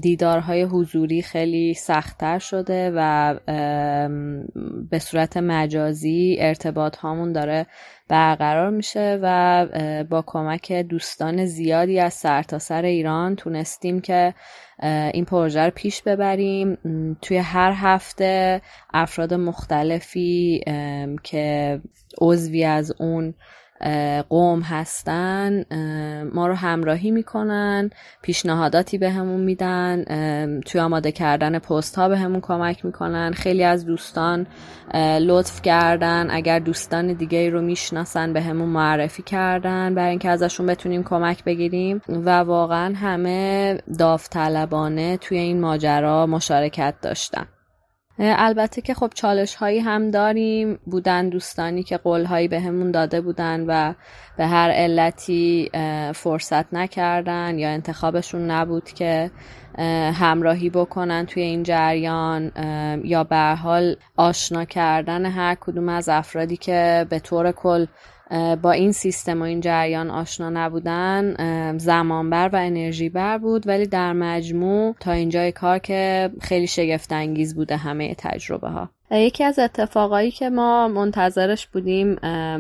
دیدارهای 0.02 0.64
حضوری 0.64 1.22
خیلی 1.22 1.74
سختتر 1.74 2.40
شده 2.40 2.92
و 2.96 3.34
به 4.90 5.00
صورت 5.00 5.38
مجازی 5.38 6.38
ارتباط 6.40 6.96
هامون 6.98 7.32
داره 7.32 7.66
برقرار 8.08 8.70
میشه 8.70 9.20
و 9.22 9.66
با 10.10 10.24
کمک 10.28 10.72
دوستان 10.72 11.46
زیادی 11.46 12.00
از 12.00 12.14
سرتاسر 12.14 12.82
سر 12.82 12.86
ایران 12.86 13.36
تونستیم 13.36 14.02
که 14.02 14.34
این 15.14 15.26
پروژه 15.26 15.62
رو 15.62 15.72
پیش 15.76 16.02
ببریم. 16.02 16.78
توی 17.22 17.38
هر 17.38 17.74
هفته 17.76 18.62
افراد 18.94 19.34
مختلفی 19.34 20.64
که 21.24 21.82
عضوی 22.22 22.64
از 22.64 22.94
اون 23.00 23.34
قوم 24.30 24.62
هستن 24.62 25.66
ما 26.34 26.48
رو 26.48 26.54
همراهی 26.54 27.12
می‌کنن 27.12 27.90
پیشنهاداتی 28.22 28.98
به 28.98 29.10
همون 29.10 29.40
میدن 29.40 30.04
توی 30.66 30.82
آماده 30.82 31.12
کردن 31.12 31.60
پست 31.60 31.96
ها 31.96 32.10
به 32.10 32.18
همون 32.18 32.42
کمک 32.42 32.86
می‌کنن 32.86 33.32
خیلی 33.32 33.64
از 33.64 33.86
دوستان 33.86 34.48
لطف 35.22 35.62
کردن 35.62 36.28
اگر 36.32 36.60
دوستان 36.60 37.14
دیگه 37.14 37.50
رو 37.50 37.62
می‌شناسن 37.62 38.34
به 38.34 38.42
همون 38.42 38.70
معرفی 38.70 39.24
کردن 39.24 39.96
برای 39.96 40.10
اینکه 40.10 40.30
ازشون 40.30 40.66
بتونیم 40.66 41.04
کمک 41.04 41.44
بگیریم. 41.44 42.02
و 42.10 42.30
واقعا 42.40 42.96
همه 42.96 43.78
داوطلبانه 44.00 45.18
توی 45.18 45.38
این 45.38 45.62
ماجرا 45.62 46.26
مشارکت 46.26 46.94
داشتن. 47.02 47.46
البته 48.20 48.82
که 48.82 48.94
خب 48.94 49.12
چالش 49.16 49.56
هایی 49.56 49.80
هم 49.80 50.12
داریم. 50.12 50.80
بودن 50.86 51.30
دوستانی 51.30 51.84
که 51.84 51.98
قول 51.98 52.26
هایی 52.26 52.48
به 52.48 52.60
همون 52.60 52.92
داده 52.92 53.22
بودن 53.22 53.66
و 53.68 53.94
به 54.38 54.46
هر 54.46 54.70
علتی 54.72 55.70
فرصت 56.16 56.74
نکردن 56.74 57.60
یا 57.60 57.70
انتخابشون 57.70 58.52
نبود 58.52 58.90
که 58.90 59.32
همراهی 60.14 60.70
بکنن 60.70 61.26
توی 61.26 61.44
این 61.44 61.64
جریان 61.64 62.52
یا 63.04 63.24
به 63.24 63.56
حال 63.64 63.96
آشنا 64.18 64.66
کردن 64.66 65.26
هر 65.26 65.56
کدوم 65.56 65.90
از 65.90 66.10
افرادی 66.10 66.58
که 66.58 67.08
به 67.10 67.20
طور 67.20 67.52
کل 67.52 67.86
با 68.62 68.72
این 68.72 68.92
سیستم 68.92 69.42
و 69.42 69.44
این 69.44 69.62
جریان 69.62 70.10
آشنا 70.10 70.50
نبودن 70.50 71.36
زمانبر 71.78 72.50
و 72.54 72.56
انرژی 72.56 73.10
بر 73.10 73.38
بود 73.38 73.68
ولی 73.68 73.88
در 73.88 74.14
مجموع 74.14 74.96
تا 75.00 75.12
اینجای 75.12 75.52
کار 75.52 75.80
که 75.80 76.30
خیلی 76.42 76.68
شگفت 76.68 77.12
انگیز 77.12 77.56
بوده 77.56 77.78
همه 77.78 78.16
تجربه 78.18 78.70
ها 78.70 78.90
یکی 79.14 79.44
از 79.44 79.60
اتفاقایی 79.60 80.32
که 80.32 80.50
ما 80.50 80.88
منتظرش 80.88 81.68
بودیم 81.68 82.18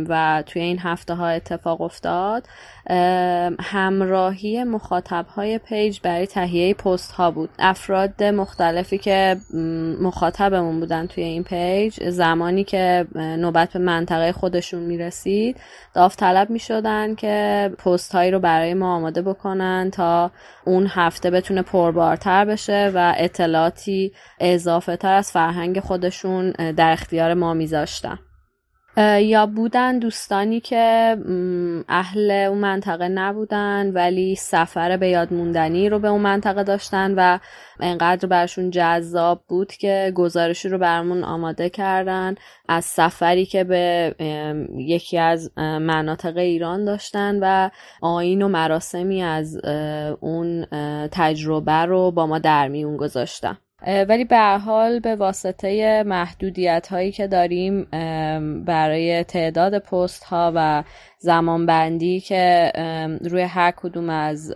و 0.09 0.43
توی 0.45 0.61
این 0.61 0.79
هفته 0.79 1.13
ها 1.13 1.27
اتفاق 1.27 1.81
افتاد 1.81 2.47
همراهی 3.59 4.63
مخاطب 4.63 5.25
های 5.27 5.57
page 5.57 5.99
برای 6.03 6.27
تهیه 6.27 6.73
پست 6.73 7.11
ها 7.11 7.31
بود. 7.31 7.49
افراد 7.59 8.23
مختلفی 8.23 8.97
که 8.97 9.37
مخاطبمون 10.01 10.79
بودن 10.79 11.07
توی 11.07 11.23
این 11.23 11.43
page 11.43 12.09
زمانی 12.09 12.63
که 12.63 13.07
نوبت 13.15 13.73
به 13.73 13.79
منطقه 13.79 14.31
خودشون 14.31 14.79
می‌رسید 14.79 15.57
داوطلب 15.93 16.49
می 16.49 16.59
شدن 16.59 17.15
که 17.15 17.71
پست 17.77 18.15
هایی 18.15 18.31
رو 18.31 18.39
برای 18.39 18.73
ما 18.73 18.95
آماده 18.95 19.21
بکنن 19.21 19.91
تا 19.91 20.31
اون 20.65 20.87
هفته 20.89 21.29
بتونه 21.31 21.61
پربارتر 21.61 22.45
بشه 22.45 22.91
و 22.95 23.13
اطلاعاتی 23.17 24.11
اضافه 24.39 24.95
تر 24.95 25.13
از 25.13 25.31
فرهنگ 25.31 25.79
خودشون 25.79 26.42
در 26.51 26.91
اختیار 26.91 27.33
ما 27.33 27.53
میذاشتن. 27.53 28.19
یا 29.21 29.45
بودن 29.45 29.99
دوستانی 29.99 30.59
که 30.59 31.17
اهل 31.89 32.31
اون 32.31 32.57
منطقه 32.57 33.07
نبودن 33.07 33.91
ولی 33.93 34.35
سفر 34.35 34.97
به 34.97 35.09
یاد 35.09 35.33
موندنی 35.33 35.89
رو 35.89 35.99
به 35.99 36.07
اون 36.07 36.21
منطقه 36.21 36.63
داشتن 36.63 37.13
و 37.17 37.39
انقدر 37.79 38.27
برشون 38.27 38.69
جذاب 38.69 39.43
بود 39.47 39.71
که 39.71 40.11
گزارشی 40.15 40.69
رو 40.69 40.77
برمون 40.77 41.23
آماده 41.23 41.69
کردن. 41.69 42.35
از 42.69 42.85
سفری 42.85 43.45
که 43.45 43.63
به 43.63 44.15
یکی 44.77 45.17
از 45.17 45.51
مناطق 45.57 46.37
ایران 46.37 46.85
داشتن 46.85 47.39
و 47.41 47.69
آین 48.01 48.41
و 48.41 48.47
مراسمی 48.47 49.23
از 49.23 49.57
اون 50.19 50.65
تجربه 51.11 51.85
رو 51.85 52.11
با 52.11 52.27
ما 52.27 52.39
در 52.39 52.67
میون 52.67 52.97
گذاشتن. 52.97 53.57
ولی 53.87 54.25
به 54.25 54.57
حال 54.65 54.99
به 54.99 55.15
واسطه 55.15 56.03
محدودیت 56.03 56.87
هایی 56.87 57.11
که 57.11 57.27
داریم 57.27 57.87
برای 58.65 59.23
تعداد 59.23 59.79
پست 59.79 60.23
ها 60.23 60.51
و 60.55 60.83
زمان 61.23 61.65
بندی 61.65 62.19
که 62.19 62.71
روی 63.21 63.41
هر 63.41 63.71
کدوم 63.71 64.09
از 64.09 64.53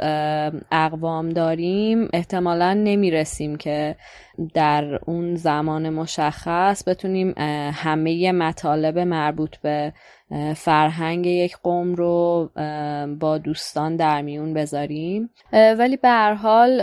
اقوام 0.71 1.29
داریم 1.29 2.09
احتمالا 2.13 2.73
نمی‌رسیم 2.73 3.55
که 3.55 3.95
در 4.53 4.99
اون 5.05 5.35
زمان 5.35 5.89
مشخص 5.89 6.87
بتونیم 6.87 7.33
همه 7.73 8.31
مطالب 8.31 8.99
مربوط 8.99 9.57
به 9.57 9.93
فرهنگ 10.55 11.25
یک 11.25 11.57
قوم 11.63 11.95
رو 11.95 12.49
با 13.19 13.37
دوستان 13.37 13.95
در 13.95 14.21
میون 14.21 14.53
بذاریم. 14.53 15.29
ولی 15.53 15.97
به 15.97 16.09
هر 16.09 16.33
حال 16.33 16.81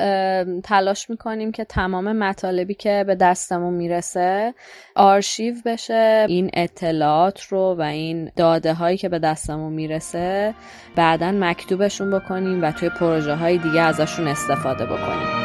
تلاش 0.60 1.10
می‌کنیم 1.10 1.52
که 1.52 1.64
تمام 1.64 2.12
مطالبی 2.12 2.74
که 2.74 3.04
به 3.06 3.14
دستمون 3.14 3.74
می‌رسه 3.74 4.54
آرشیو 4.96 5.54
بشه. 5.64 6.26
این 6.28 6.50
اطلاعات 6.54 7.42
رو 7.42 7.76
و 7.78 7.82
این 7.82 8.30
داده 8.36 8.74
هایی 8.74 8.96
که 8.96 9.08
به 9.08 9.18
دستمون 9.18 9.72
می‌رسه 9.74 10.54
بعدا 10.96 11.32
مکتوبشون 11.32 12.18
بکنیم 12.18 12.62
و 12.62 12.72
توی 12.72 12.88
پروژه 12.88 13.34
های 13.34 13.58
دیگه 13.58 13.80
ازشون 13.80 14.28
استفاده 14.28 14.86
بکنیم. 14.86 15.44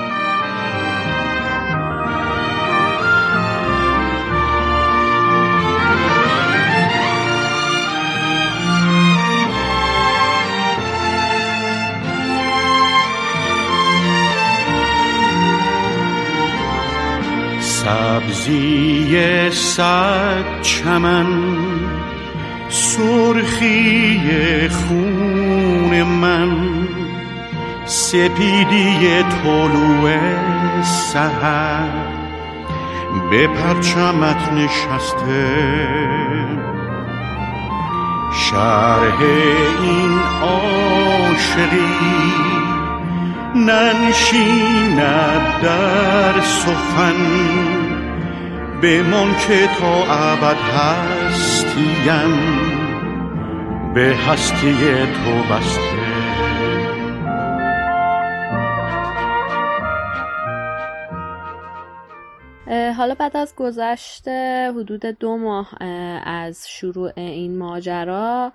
سبزی 17.59 19.51
صد 19.51 20.61
چمن 20.61 21.27
سرخی 22.99 24.69
خون 24.69 26.03
من 26.03 26.51
سپیدی 27.85 29.23
طلوع 29.23 30.17
سهر 30.83 31.89
به 33.31 33.47
پرچمت 33.47 34.53
نشسته 34.53 35.47
شرح 38.33 39.21
این 39.81 40.19
عاشقی 40.41 41.99
ننشیند 43.55 44.99
در 45.63 46.41
سخن. 46.41 47.15
بمان 48.81 49.35
که 49.47 49.69
تا 49.79 50.13
ابد 50.13 50.57
هستیم 50.77 52.78
به 53.93 54.01
هستی 54.01 54.73
تو 55.05 55.53
بسته. 55.53 55.99
حالا 62.97 63.15
بعد 63.15 63.37
از 63.37 63.55
گذشت 63.55 64.27
حدود 64.77 65.05
دو 65.05 65.37
ماه 65.37 65.83
از 66.23 66.69
شروع 66.69 67.11
این 67.15 67.57
ماجرا 67.57 68.53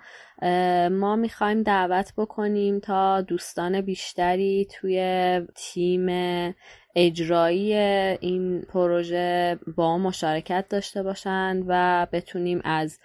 ما 0.91 1.15
می‌خوایم 1.15 1.63
دعوت 1.63 2.13
بکنیم 2.17 2.79
تا 2.79 3.21
دوستان 3.21 3.81
بیشتری 3.81 4.67
توی 4.71 5.41
تیم 5.55 6.07
اجرایی 6.95 7.73
این 7.73 8.61
پروژه 8.61 9.59
با 9.77 9.97
مشارکت 9.97 10.65
داشته 10.69 11.03
باشند 11.03 11.63
و 11.67 12.07
بتونیم 12.11 12.61
از 12.63 12.99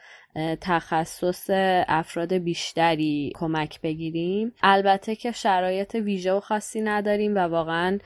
تخصص 0.60 1.50
افراد 1.88 2.32
بیشتری 2.32 3.32
کمک 3.34 3.80
بگیریم. 3.80 4.52
البته 4.62 5.16
که 5.16 5.32
شرایط 5.32 5.94
ویژه 5.94 6.32
و 6.32 6.40
خاصی 6.40 6.80
نداریم 6.80 7.34
و 7.34 7.38
واقعا 7.38 7.98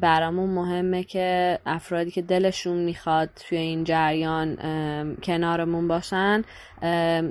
برامون 0.00 0.50
مهمه 0.50 1.04
که 1.04 1.58
افرادی 1.66 2.10
که 2.10 2.22
دلشون 2.22 2.76
می‌خواد 2.76 3.30
توی 3.34 3.58
این 3.58 3.84
جریان 3.84 4.56
کنارمون 5.22 5.88
باشن 5.88 6.42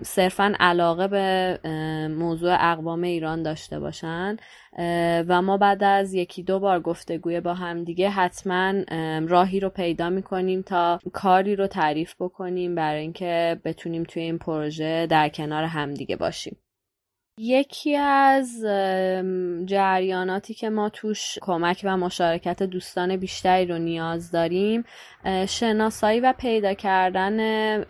صرفا 0.03 0.53
علاقه 0.59 1.07
به 1.11 1.59
موضوع 2.19 2.71
اقوام 2.71 3.03
ایران 3.03 3.43
داشته 3.43 3.79
باشن 3.79 4.37
و 5.27 5.41
ما 5.41 5.57
بعد 5.57 5.83
از 5.83 6.13
یکی 6.13 6.43
دو 6.43 6.59
بار 6.59 6.79
گفتگوی 6.79 7.41
با 7.41 7.53
هم 7.53 7.83
دیگه 7.83 8.09
حتما 8.09 8.73
راهی 9.27 9.59
رو 9.59 9.69
پیدا 9.69 10.09
می‌کنیم 10.09 10.61
تا 10.61 10.99
کاری 11.13 11.55
رو 11.55 11.67
تعریف 11.67 12.15
بکنیم 12.19 12.75
برای 12.75 13.01
اینکه 13.01 13.61
بتونیم 13.65 14.03
توی 14.03 14.23
این 14.23 14.37
پروژه 14.37 15.07
در 15.07 15.29
کنار 15.29 15.63
همدیگه 15.63 16.15
باشیم. 16.15 16.57
یکی 17.43 17.95
از 17.95 18.65
جریاناتی 19.65 20.53
که 20.53 20.69
ما 20.69 20.89
توش 20.89 21.39
کمک 21.41 21.81
و 21.83 21.97
مشارکت 21.97 22.63
دوستان 22.63 23.17
بیشتری 23.17 23.65
رو 23.65 23.77
نیاز 23.77 24.31
داریم 24.31 24.83
شناسایی 25.47 26.19
و 26.19 26.33
پیدا 26.37 26.73
کردن 26.73 27.39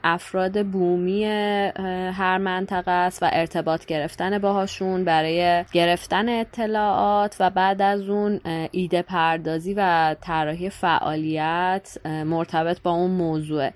افراد 0.04 0.66
بومی 0.66 1.26
هر 1.26 2.38
منطقه 2.38 2.92
است 2.92 3.24
و 3.24 3.30
ارتباط 3.32 3.86
گرفتن 3.86 4.38
باهاشون 4.38 5.06
برای 5.06 5.66
گرفتن 5.72 6.30
اطلاعات 6.30 7.36
و 7.40 7.50
بعد 7.50 7.82
از 7.82 8.10
اون 8.10 8.42
ایده 8.72 9.02
پردازی 9.02 9.74
و 9.74 10.16
طراحی 10.22 10.70
فعالیت 10.70 11.98
مرتبط 12.06 12.82
با 12.82 12.92
اون 12.92 13.12
موضوع 13.12 13.70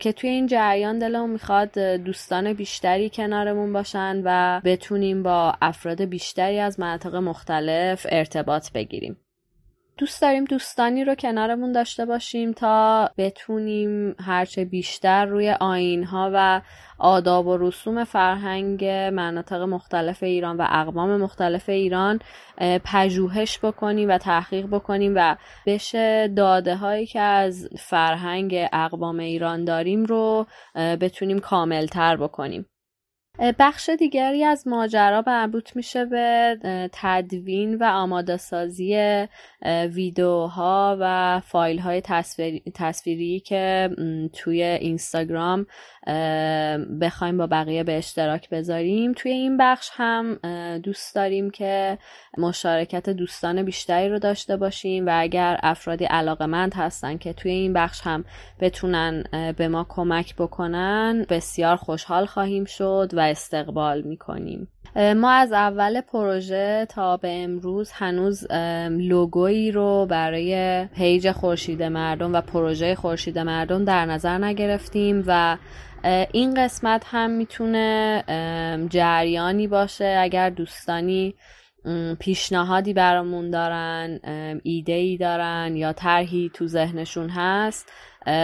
که 0.00 0.12
توی 0.16 0.30
این 0.30 0.46
جریان 0.46 0.98
دلمون 0.98 1.30
می‌خواد 1.30 1.78
دوستان 1.78 2.52
بیشتری 2.52 3.10
کنارمون 3.10 3.72
باشن 3.72 4.22
و 4.24 4.60
بتونیم 4.64 5.22
با 5.22 5.54
افراد 5.62 6.02
بیشتری 6.02 6.58
از 6.58 6.80
مناطق 6.80 7.14
مختلف 7.14 8.06
ارتباط 8.10 8.72
بگیریم. 8.72 9.16
دوست 9.98 10.22
داریم 10.22 10.44
دوستانی 10.44 11.04
رو 11.04 11.14
کنارمون 11.14 11.72
داشته 11.72 12.06
باشیم 12.06 12.52
تا 12.52 13.10
بتونیم 13.18 14.16
هرچه 14.20 14.64
بیشتر 14.64 15.24
روی 15.24 15.50
آینها 15.50 16.30
و 16.34 16.60
آداب 16.98 17.46
و 17.46 17.56
رسوم 17.56 18.04
فرهنگ 18.04 18.84
مناطق 19.12 19.60
مختلف 19.60 20.22
ایران 20.22 20.56
و 20.56 20.66
اقوام 20.70 21.16
مختلف 21.16 21.68
ایران 21.68 22.20
پژوهش 22.84 23.58
بکنیم 23.62 24.08
و 24.08 24.18
تحقیق 24.18 24.66
بکنیم 24.66 25.12
و 25.16 25.36
بشه 25.66 26.28
داده 26.28 26.76
هایی 26.76 27.06
که 27.06 27.20
از 27.20 27.68
فرهنگ 27.78 28.68
اقوام 28.72 29.18
ایران 29.18 29.64
داریم 29.64 30.04
رو 30.04 30.46
بتونیم 30.74 31.38
کاملتر 31.38 32.16
بکنیم. 32.16 32.66
بخش 33.38 33.88
دیگری 33.88 34.44
از 34.44 34.68
ماجرا 34.68 35.24
مربوط 35.26 35.76
میشه 35.76 36.04
به 36.04 36.58
تدوین 36.92 37.74
و 37.74 37.84
آماده 37.84 38.36
سازی 38.36 39.26
ویدیوها 39.92 40.96
و 41.00 41.40
فایل 41.44 41.78
های 41.78 42.00
تصویری 42.74 43.40
که 43.40 43.90
توی 44.32 44.62
اینستاگرام 44.62 45.66
بخوایم 47.00 47.38
با 47.38 47.46
بقیه 47.46 47.84
به 47.84 47.98
اشتراک 47.98 48.50
بذاریم. 48.50 49.12
توی 49.12 49.30
این 49.30 49.56
بخش 49.56 49.90
هم 49.92 50.34
دوست 50.78 51.14
داریم 51.14 51.50
که 51.50 51.98
مشارکت 52.38 53.10
دوستان 53.10 53.62
بیشتری 53.62 54.08
رو 54.08 54.18
داشته 54.18 54.56
باشیم 54.56 55.06
و 55.06 55.10
اگر 55.12 55.60
افرادی 55.62 56.04
علاقمند 56.04 56.74
هستن 56.74 57.16
که 57.18 57.32
توی 57.32 57.50
این 57.50 57.72
بخش 57.72 58.00
هم 58.04 58.24
بتونن 58.60 59.24
به 59.56 59.68
ما 59.68 59.86
کمک 59.88 60.34
بکنن 60.36 61.26
بسیار 61.28 61.76
خوشحال 61.76 62.26
خواهیم 62.26 62.64
شد 62.64 63.10
و 63.12 63.20
استقبال 63.20 64.02
می‌کنیم. 64.02 64.68
ما 64.96 65.30
از 65.30 65.52
اول 65.52 66.00
پروژه 66.00 66.86
تا 66.90 67.16
به 67.16 67.42
امروز 67.42 67.90
هنوز 67.92 68.52
لوگویی 68.90 69.70
رو 69.70 70.06
برای 70.10 70.86
پیج 70.86 71.32
خورشید 71.32 71.82
مردم 71.82 72.34
و 72.34 72.40
پروژه 72.40 72.94
خورشید 72.94 73.38
مردم 73.38 73.84
در 73.84 74.06
نظر 74.06 74.38
نگرفتیم 74.38 75.24
و 75.26 75.56
این 76.32 76.54
قسمت 76.54 77.02
هم 77.06 77.30
می‌تونه 77.30 78.24
جریانی 78.90 79.66
باشه. 79.66 80.16
اگر 80.20 80.50
دوستانی 80.50 81.34
پیشنهادی 82.18 82.92
برامون 82.92 83.50
دارن 83.50 84.20
ایده 84.62 84.92
ای 84.92 85.16
دارن 85.16 85.76
یا 85.76 85.92
طرحی 85.92 86.50
تو 86.54 86.66
ذهنشون 86.66 87.28
هست 87.28 87.92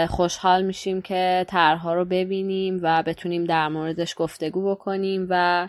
خوشحال 0.09 0.65
میشیم 0.65 1.03
که 1.03 1.45
طرحها 1.49 1.95
رو 1.95 2.05
ببینیم 2.05 2.81
و 2.83 3.03
بتونیم 3.03 3.45
در 3.45 3.69
موردش 3.69 4.15
گفتگو 4.19 4.71
بکنیم 4.71 5.27
و 5.31 5.69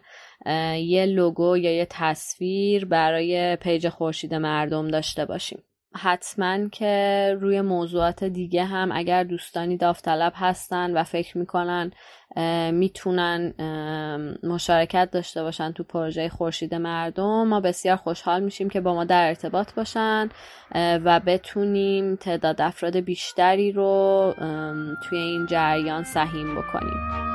یه 0.75 1.05
لوگو 1.05 1.57
یا 1.57 1.75
یه 1.75 1.87
تصویر 1.89 2.85
برای 2.85 3.55
پیج 3.55 3.89
خورشید 3.89 4.33
مردم 4.33 4.87
داشته 4.87 5.25
باشیم. 5.25 5.63
حتما 5.97 6.69
که 6.69 7.37
روی 7.41 7.61
موضوعات 7.61 8.23
دیگه 8.23 8.63
هم 8.63 8.91
اگر 8.91 9.23
دوستانی 9.23 9.77
داوطلب 9.77 10.33
هستن 10.35 10.97
و 10.97 11.03
فکر 11.03 11.37
می‌کنن 11.37 11.91
می‌تونن 12.71 13.53
مشارکت 14.43 15.09
داشته 15.11 15.43
باشن 15.43 15.71
تو 15.71 15.83
پروژه 15.83 16.29
خورشید 16.29 16.75
مردم 16.75 17.47
ما 17.47 17.59
بسیار 17.59 17.95
خوشحال 17.95 18.43
میشیم 18.43 18.69
که 18.69 18.81
با 18.81 18.93
ما 18.93 19.03
در 19.03 19.27
ارتباط 19.27 19.73
باشن 19.73 20.29
و 20.75 21.19
بتونیم 21.25 22.15
تعداد 22.15 22.61
افراد 22.61 22.97
بیشتری 22.97 23.71
رو 23.71 24.33
توی 25.03 25.17
این 25.17 25.45
جریان 25.45 26.03
سهیم 26.03 26.55
بکنیم. 26.55 27.34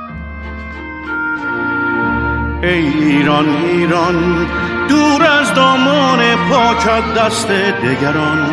ای 2.63 2.69
ایران 2.69 3.49
ایران 3.49 4.47
دور 4.89 5.23
از 5.23 5.53
دامان 5.53 6.19
پاکت 6.49 7.13
دست 7.13 7.47
دگران 7.51 8.49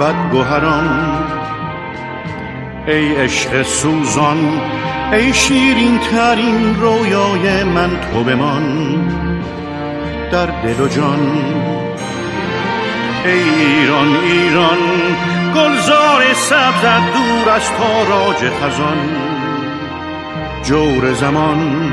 بدگوهران 0.00 1.14
ای 2.86 3.14
عشق 3.14 3.62
سوزان 3.62 4.60
ای 5.12 5.32
شیرین 5.32 5.98
ترین 5.98 6.80
رویای 6.80 7.64
من 7.64 7.90
تو 8.00 8.24
بمان 8.24 8.64
در 10.32 10.46
دل 10.46 10.80
و 10.80 10.88
جان. 10.88 11.20
ای 13.24 13.32
ایران 13.32 14.16
ایران 14.16 14.78
گلزار 15.54 16.32
سبزت 16.34 17.12
دور 17.12 17.52
از 17.54 17.70
تاراج 17.70 18.36
خزان 18.36 18.98
جور 20.62 21.12
زمان. 21.12 21.92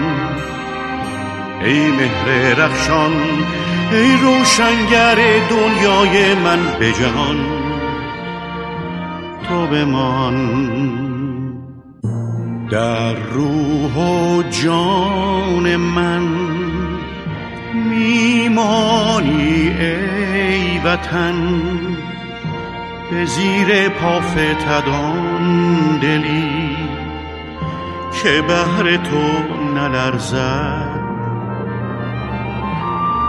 ای 1.66 1.92
مهر 1.92 2.56
رخشان 2.56 3.12
ای 3.92 4.18
روشنگر 4.18 5.16
دنیای 5.50 6.36
من 6.36 6.60
به 6.80 6.92
جهان 6.92 7.38
تو 9.50 9.68
بمان. 9.68 10.92
در 12.72 13.14
روح 13.14 13.96
و 13.96 14.44
جان 14.44 15.76
من 15.76 16.28
میمانی 17.74 19.72
ای 19.80 20.80
وطن 20.86 21.62
به 23.12 23.26
زیر 23.26 23.90
پافتدان 23.90 25.42
دلی 26.02 26.78
که 28.24 28.42
بهر 28.42 28.98
تو 28.98 29.44
نلرزد. 29.76 30.91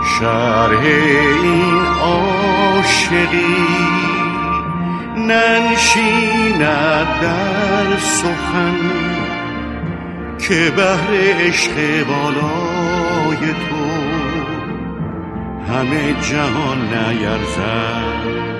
شرح 0.05 0.81
این 1.43 1.85
عاشقی 2.01 3.55
ننشیند 5.17 6.59
در 7.21 7.97
سخن 7.97 8.75
که 10.39 10.71
بهر 10.75 11.09
عشق 11.47 12.05
بالای 12.07 13.53
تو 13.53 13.83
همه 15.73 16.13
جهان 16.21 16.79
نیرزد. 16.79 18.52